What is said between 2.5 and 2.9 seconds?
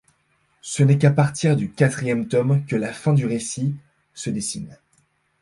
que